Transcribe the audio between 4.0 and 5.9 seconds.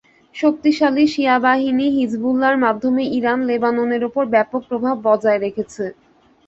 ওপর ব্যাপক প্রভাব বজায় রেখেছে।